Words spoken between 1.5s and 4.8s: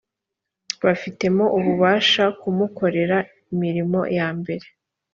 ububasha kumukorera imirimo yambere